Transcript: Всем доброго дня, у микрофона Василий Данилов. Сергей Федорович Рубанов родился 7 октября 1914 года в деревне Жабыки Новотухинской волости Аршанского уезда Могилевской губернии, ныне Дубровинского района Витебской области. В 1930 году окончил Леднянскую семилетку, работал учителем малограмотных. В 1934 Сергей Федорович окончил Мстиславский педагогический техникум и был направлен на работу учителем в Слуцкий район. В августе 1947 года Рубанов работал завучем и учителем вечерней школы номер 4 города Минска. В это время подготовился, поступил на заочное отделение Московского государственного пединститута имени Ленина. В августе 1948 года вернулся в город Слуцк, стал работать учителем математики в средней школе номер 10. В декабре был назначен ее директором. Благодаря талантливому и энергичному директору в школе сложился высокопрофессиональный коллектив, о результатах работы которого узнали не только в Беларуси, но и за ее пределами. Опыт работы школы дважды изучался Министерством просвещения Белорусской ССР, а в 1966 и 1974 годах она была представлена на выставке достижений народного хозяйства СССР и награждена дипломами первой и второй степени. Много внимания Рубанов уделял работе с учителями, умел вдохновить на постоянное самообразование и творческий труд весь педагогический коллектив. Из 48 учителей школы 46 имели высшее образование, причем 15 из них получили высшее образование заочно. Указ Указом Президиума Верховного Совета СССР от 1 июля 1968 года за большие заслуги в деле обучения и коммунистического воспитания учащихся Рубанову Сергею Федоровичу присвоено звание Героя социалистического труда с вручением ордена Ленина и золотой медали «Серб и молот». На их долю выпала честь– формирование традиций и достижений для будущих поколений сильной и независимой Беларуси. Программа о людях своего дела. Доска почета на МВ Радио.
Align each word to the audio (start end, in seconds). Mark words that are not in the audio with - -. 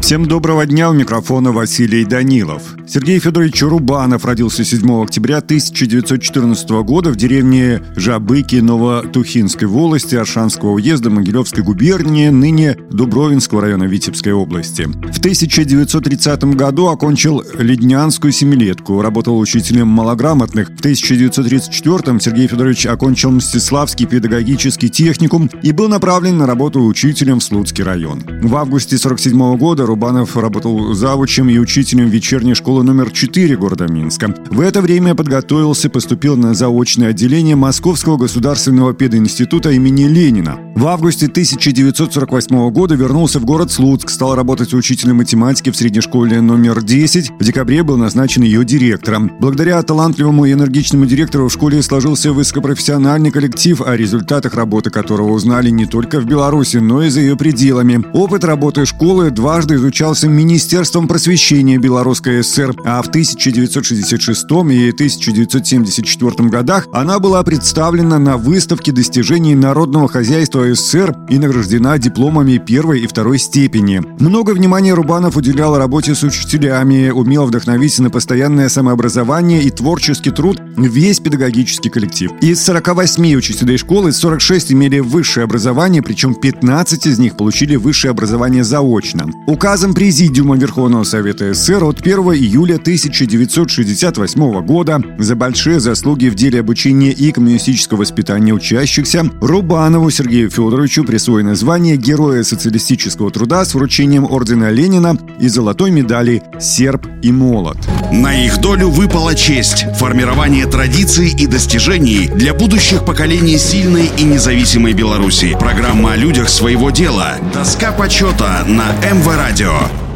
Всем 0.00 0.26
доброго 0.26 0.66
дня, 0.66 0.90
у 0.90 0.92
микрофона 0.94 1.52
Василий 1.52 2.04
Данилов. 2.04 2.74
Сергей 2.88 3.20
Федорович 3.20 3.62
Рубанов 3.62 4.24
родился 4.24 4.64
7 4.64 5.02
октября 5.02 5.36
1914 5.36 6.70
года 6.82 7.10
в 7.10 7.16
деревне 7.16 7.82
Жабыки 7.94 8.56
Новотухинской 8.56 9.68
волости 9.68 10.16
Аршанского 10.16 10.70
уезда 10.70 11.10
Могилевской 11.10 11.62
губернии, 11.62 12.30
ныне 12.30 12.76
Дубровинского 12.90 13.60
района 13.60 13.84
Витебской 13.84 14.32
области. 14.32 14.84
В 14.84 15.18
1930 15.18 16.44
году 16.56 16.88
окончил 16.88 17.44
Леднянскую 17.56 18.32
семилетку, 18.32 19.02
работал 19.02 19.38
учителем 19.38 19.86
малограмотных. 19.86 20.70
В 20.70 20.80
1934 20.80 22.18
Сергей 22.18 22.48
Федорович 22.48 22.86
окончил 22.86 23.30
Мстиславский 23.30 24.06
педагогический 24.06 24.88
техникум 24.88 25.48
и 25.62 25.70
был 25.70 25.88
направлен 25.88 26.38
на 26.38 26.46
работу 26.46 26.82
учителем 26.84 27.38
в 27.38 27.44
Слуцкий 27.44 27.84
район. 27.84 28.24
В 28.42 28.56
августе 28.56 28.96
1947 28.96 29.56
года 29.58 29.89
Рубанов 29.90 30.36
работал 30.36 30.94
завучем 30.94 31.48
и 31.48 31.58
учителем 31.58 32.08
вечерней 32.08 32.54
школы 32.54 32.84
номер 32.84 33.10
4 33.10 33.56
города 33.56 33.88
Минска. 33.88 34.32
В 34.48 34.60
это 34.60 34.82
время 34.82 35.16
подготовился, 35.16 35.90
поступил 35.90 36.36
на 36.36 36.54
заочное 36.54 37.08
отделение 37.08 37.56
Московского 37.56 38.16
государственного 38.16 38.94
пединститута 38.94 39.72
имени 39.72 40.04
Ленина. 40.04 40.58
В 40.76 40.86
августе 40.86 41.26
1948 41.26 42.70
года 42.70 42.94
вернулся 42.94 43.40
в 43.40 43.44
город 43.44 43.72
Слуцк, 43.72 44.10
стал 44.10 44.36
работать 44.36 44.72
учителем 44.74 45.16
математики 45.16 45.70
в 45.70 45.76
средней 45.76 46.02
школе 46.02 46.40
номер 46.40 46.82
10. 46.82 47.32
В 47.32 47.44
декабре 47.44 47.82
был 47.82 47.96
назначен 47.96 48.42
ее 48.42 48.64
директором. 48.64 49.32
Благодаря 49.40 49.82
талантливому 49.82 50.44
и 50.44 50.52
энергичному 50.52 51.04
директору 51.04 51.48
в 51.48 51.52
школе 51.52 51.82
сложился 51.82 52.32
высокопрофессиональный 52.32 53.32
коллектив, 53.32 53.82
о 53.82 53.96
результатах 53.96 54.54
работы 54.54 54.90
которого 54.90 55.32
узнали 55.32 55.70
не 55.70 55.86
только 55.86 56.20
в 56.20 56.26
Беларуси, 56.26 56.76
но 56.76 57.02
и 57.02 57.10
за 57.10 57.20
ее 57.20 57.36
пределами. 57.36 58.04
Опыт 58.12 58.44
работы 58.44 58.86
школы 58.86 59.30
дважды 59.30 59.79
изучался 59.80 60.28
Министерством 60.28 61.08
просвещения 61.08 61.78
Белорусской 61.78 62.44
ССР, 62.44 62.74
а 62.84 63.02
в 63.02 63.08
1966 63.08 64.44
и 64.70 64.90
1974 64.90 66.48
годах 66.48 66.86
она 66.92 67.18
была 67.18 67.42
представлена 67.42 68.18
на 68.18 68.36
выставке 68.36 68.92
достижений 68.92 69.54
народного 69.54 70.08
хозяйства 70.08 70.72
СССР 70.72 71.16
и 71.28 71.38
награждена 71.38 71.98
дипломами 71.98 72.58
первой 72.58 73.00
и 73.00 73.06
второй 73.06 73.38
степени. 73.38 74.02
Много 74.20 74.50
внимания 74.50 74.92
Рубанов 74.92 75.36
уделял 75.36 75.76
работе 75.78 76.14
с 76.14 76.22
учителями, 76.22 77.10
умел 77.10 77.46
вдохновить 77.46 77.98
на 77.98 78.10
постоянное 78.10 78.68
самообразование 78.68 79.62
и 79.62 79.70
творческий 79.70 80.30
труд 80.30 80.60
весь 80.76 81.20
педагогический 81.20 81.88
коллектив. 81.88 82.30
Из 82.42 82.62
48 82.62 83.34
учителей 83.34 83.78
школы 83.78 84.12
46 84.12 84.72
имели 84.72 84.98
высшее 84.98 85.44
образование, 85.44 86.02
причем 86.02 86.34
15 86.34 87.06
из 87.06 87.18
них 87.18 87.36
получили 87.36 87.76
высшее 87.76 88.10
образование 88.10 88.62
заочно. 88.62 89.26
Указ 89.46 89.69
Указом 89.70 89.94
Президиума 89.94 90.56
Верховного 90.56 91.04
Совета 91.04 91.54
СССР 91.54 91.84
от 91.84 92.00
1 92.00 92.18
июля 92.34 92.74
1968 92.74 94.66
года 94.66 95.00
за 95.16 95.36
большие 95.36 95.78
заслуги 95.78 96.26
в 96.26 96.34
деле 96.34 96.58
обучения 96.58 97.12
и 97.12 97.30
коммунистического 97.30 97.98
воспитания 97.98 98.52
учащихся 98.52 99.30
Рубанову 99.40 100.10
Сергею 100.10 100.50
Федоровичу 100.50 101.04
присвоено 101.04 101.54
звание 101.54 101.96
Героя 101.96 102.42
социалистического 102.42 103.30
труда 103.30 103.64
с 103.64 103.72
вручением 103.72 104.24
ордена 104.24 104.72
Ленина 104.72 105.16
и 105.38 105.46
золотой 105.46 105.92
медали 105.92 106.42
«Серб 106.58 107.06
и 107.22 107.30
молот». 107.30 107.78
На 108.10 108.44
их 108.44 108.60
долю 108.60 108.88
выпала 108.88 109.36
честь– 109.36 109.86
формирование 110.00 110.66
традиций 110.66 111.28
и 111.28 111.46
достижений 111.46 112.28
для 112.34 112.54
будущих 112.54 113.04
поколений 113.04 113.56
сильной 113.56 114.10
и 114.18 114.24
независимой 114.24 114.94
Беларуси. 114.94 115.56
Программа 115.60 116.14
о 116.14 116.16
людях 116.16 116.48
своего 116.48 116.90
дела. 116.90 117.36
Доска 117.54 117.92
почета 117.92 118.64
на 118.66 118.90
МВ 119.14 119.28
Радио. 119.60 120.09